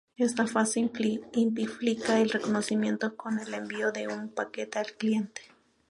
[0.17, 5.43] Esta fase implica el reconocimiento con el envío de un paquete al cliente.